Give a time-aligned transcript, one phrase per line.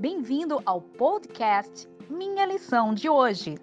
[0.00, 3.56] Bem-vindo ao podcast Minha Lição de Hoje.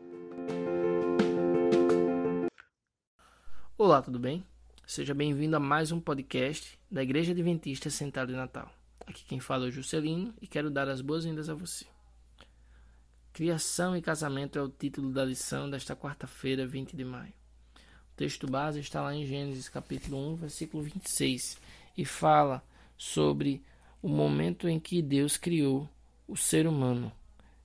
[3.76, 4.46] Olá, tudo bem?
[4.86, 8.72] Seja bem-vindo a mais um podcast da Igreja Adventista Central de Natal.
[9.08, 11.88] Aqui quem fala é o Juscelino e quero dar as boas-vindas a você.
[13.34, 17.34] Criação e casamento é o título da lição desta quarta-feira, 20 de maio.
[18.14, 21.58] O texto base está lá em Gênesis capítulo 1, versículo 26
[21.98, 22.64] e fala
[22.96, 23.64] sobre
[24.04, 25.90] o momento em que Deus criou
[26.28, 27.12] o ser humano.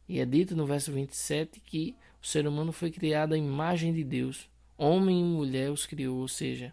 [0.08, 4.04] E é dito no verso 27 que o ser humano foi criado à imagem de
[4.04, 4.48] Deus.
[4.76, 6.72] Homem e mulher os criou, ou seja,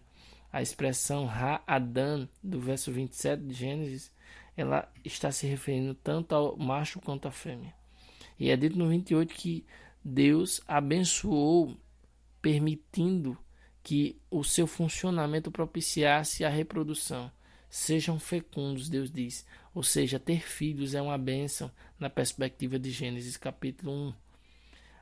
[0.52, 4.12] a expressão Ha-Adan do verso 27 de Gênesis,
[4.56, 7.74] ela está se referindo tanto ao macho quanto à fêmea.
[8.38, 9.64] E é dito no 28 que
[10.04, 11.76] Deus abençoou,
[12.40, 13.36] permitindo
[13.82, 17.30] que o seu funcionamento propiciasse a reprodução.
[17.70, 19.46] Sejam fecundos, Deus diz.
[19.72, 21.70] Ou seja, ter filhos é uma bênção
[22.00, 24.12] na perspectiva de Gênesis capítulo 1.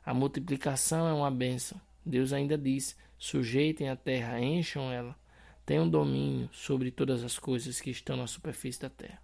[0.04, 1.80] A multiplicação é uma bênção.
[2.04, 5.16] Deus ainda diz: sujeitem a terra, encham ela,
[5.64, 9.18] tenham domínio sobre todas as coisas que estão na superfície da terra.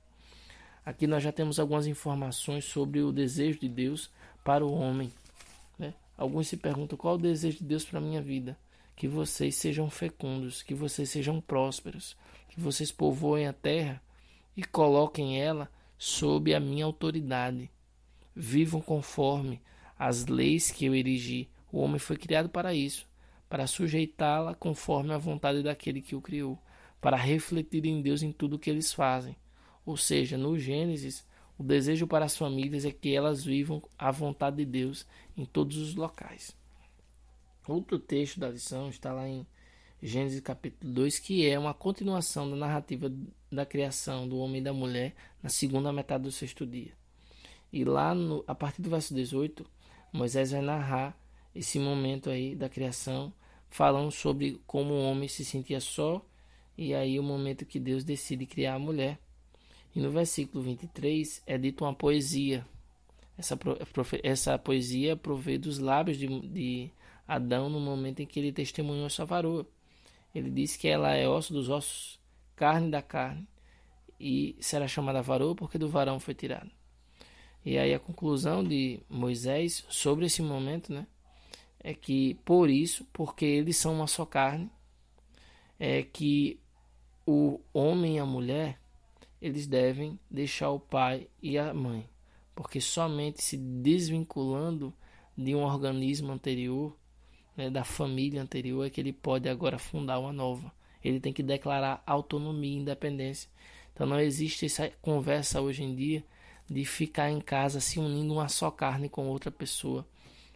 [0.85, 4.11] Aqui nós já temos algumas informações sobre o desejo de Deus
[4.43, 5.13] para o homem.
[5.79, 5.93] Né?
[6.17, 8.57] Alguns se perguntam qual o desejo de Deus para a minha vida.
[8.97, 12.17] Que vocês sejam fecundos, que vocês sejam prósperos,
[12.49, 14.03] que vocês povoem a terra
[14.57, 17.71] e coloquem ela sob a minha autoridade.
[18.35, 19.61] Vivam conforme
[19.99, 21.49] as leis que eu erigi.
[21.73, 23.09] O homem foi criado para isso,
[23.49, 26.59] para sujeitá-la conforme a vontade daquele que o criou,
[27.01, 29.37] para refletir em Deus em tudo o que eles fazem.
[29.85, 31.27] Ou seja, no Gênesis,
[31.59, 35.07] o desejo para as famílias é que elas vivam a vontade de Deus
[35.37, 36.57] em todos os locais.
[37.67, 39.47] Outro texto da lição está lá em
[40.03, 43.11] Gênesis capítulo 2, que é uma continuação da narrativa
[43.51, 46.93] da criação do homem e da mulher na segunda metade do sexto dia.
[47.73, 49.65] E lá, no, a partir do verso 18,
[50.13, 51.19] Moisés vai narrar
[51.55, 53.33] esse momento aí da criação,
[53.71, 56.23] falando sobre como o homem se sentia só,
[56.77, 59.19] e aí o momento que Deus decide criar a mulher.
[59.97, 62.67] E no versículo 23 é dito uma poesia.
[63.39, 63.59] Essa,
[64.23, 66.91] essa poesia provê dos lábios de, de
[67.27, 69.67] Adão no momento em que ele testemunhou sua varoa.
[70.35, 72.21] Ele diz que ela é osso dos ossos,
[72.57, 73.47] carne da carne,
[74.19, 76.71] e será chamada varoa porque do varão foi tirado.
[77.65, 81.07] E aí a conclusão de Moisés sobre esse momento, né,
[81.81, 84.71] é que por isso, porque eles são uma só carne,
[85.79, 86.61] é que
[87.27, 88.79] o homem e a mulher
[89.41, 92.09] eles devem deixar o pai e a mãe,
[92.55, 94.93] porque somente se desvinculando
[95.37, 96.97] de um organismo anterior
[97.57, 100.73] né, da família anterior é que ele pode agora fundar uma nova.
[101.03, 103.49] Ele tem que declarar autonomia e independência.
[103.93, 106.25] Então não existe essa conversa hoje em dia
[106.69, 110.07] de ficar em casa se unindo uma só carne com outra pessoa.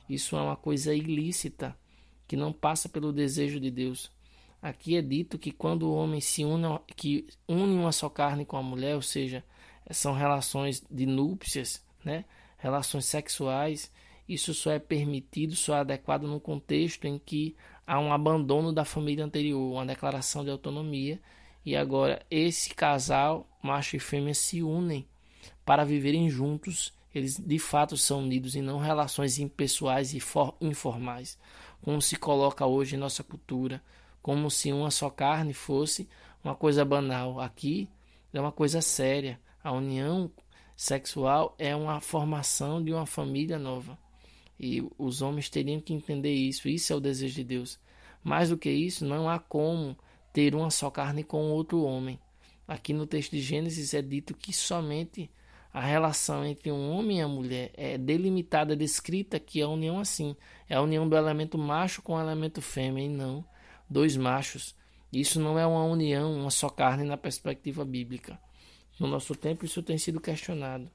[0.09, 1.77] Isso é uma coisa ilícita
[2.27, 4.11] que não passa pelo desejo de Deus.
[4.61, 8.57] Aqui é dito que quando o homem se une, que une uma só carne com
[8.57, 9.45] a mulher, ou seja,
[9.91, 12.25] são relações de núpcias, né?
[12.59, 13.91] relações sexuais,
[14.29, 17.57] isso só é permitido, só é adequado no contexto em que
[17.87, 21.21] há um abandono da família anterior, uma declaração de autonomia,
[21.65, 25.07] e agora esse casal, macho e fêmea, se unem
[25.65, 26.93] para viverem juntos.
[27.15, 30.21] Eles de fato são unidos e não relações impessoais e
[30.61, 31.39] informais,
[31.81, 33.83] como se coloca hoje em nossa cultura,
[34.23, 36.09] como se uma só carne fosse
[36.45, 37.41] uma coisa banal.
[37.41, 37.89] Aqui
[38.33, 39.41] é uma coisa séria.
[39.63, 40.31] A união
[40.77, 43.99] sexual é uma formação de uma família nova.
[44.59, 46.69] E os homens teriam que entender isso.
[46.69, 47.79] Isso é o desejo de Deus.
[48.23, 49.97] Mais do que isso, não há como
[50.33, 52.19] ter uma só carne com outro homem.
[52.67, 55.31] Aqui no texto de Gênesis é dito que somente
[55.73, 59.99] a relação entre um homem e a mulher é delimitada, descrita que é a união
[60.01, 60.37] assim.
[60.69, 63.45] É a união do elemento macho com o elemento fêmea e não
[63.89, 64.75] dois machos.
[65.13, 68.39] Isso não é uma união, uma só carne na perspectiva bíblica.
[68.99, 70.91] No nosso tempo isso tem sido questionado.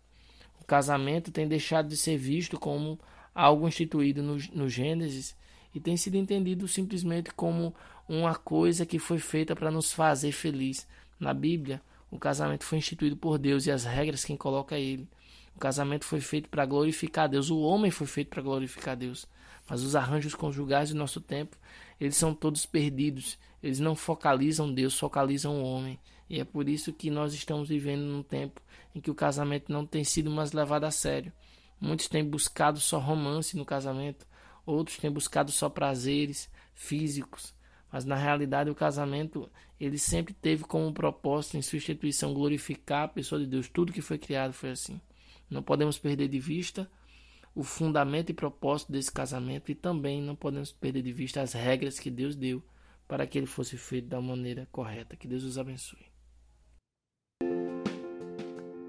[0.61, 2.99] O casamento tem deixado de ser visto como
[3.33, 5.35] algo instituído no, no Gênesis
[5.73, 7.73] e tem sido entendido simplesmente como
[8.07, 10.87] uma coisa que foi feita para nos fazer feliz.
[11.19, 11.81] Na Bíblia,
[12.11, 15.07] o casamento foi instituído por Deus e as regras quem coloca é ele.
[15.55, 19.27] O casamento foi feito para glorificar Deus, o homem foi feito para glorificar Deus.
[19.69, 21.57] Mas os arranjos conjugais do nosso tempo,
[21.99, 23.37] eles são todos perdidos.
[23.61, 25.97] Eles não focalizam Deus, focalizam o homem.
[26.29, 28.61] E é por isso que nós estamos vivendo num tempo
[28.93, 31.31] em que o casamento não tem sido mais levado a sério.
[31.83, 34.25] Muitos têm buscado só romance no casamento,
[34.65, 37.53] outros têm buscado só prazeres físicos,
[37.91, 43.07] mas na realidade o casamento ele sempre teve como propósito em sua instituição glorificar a
[43.09, 43.67] pessoa de Deus.
[43.67, 45.01] Tudo que foi criado foi assim.
[45.49, 46.89] Não podemos perder de vista
[47.53, 51.99] o fundamento e propósito desse casamento e também não podemos perder de vista as regras
[51.99, 52.63] que Deus deu
[53.09, 55.17] para que ele fosse feito da maneira correta.
[55.17, 56.05] Que Deus os abençoe.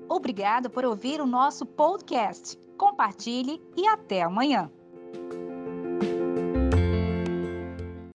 [0.08, 2.63] Obrigado por ouvir o nosso podcast.
[2.84, 4.70] Compartilhe e até amanhã.